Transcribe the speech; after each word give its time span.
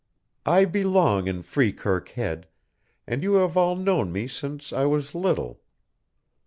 "I 0.47 0.65
belong 0.65 1.27
in 1.27 1.43
Freekirk 1.43 2.09
Head, 2.15 2.47
and 3.05 3.21
you 3.21 3.33
have 3.33 3.55
all 3.55 3.75
known 3.75 4.11
me 4.11 4.27
since 4.27 4.73
I 4.73 4.85
was 4.85 5.13
little. 5.13 5.61